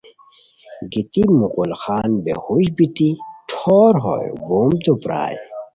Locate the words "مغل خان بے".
1.39-2.33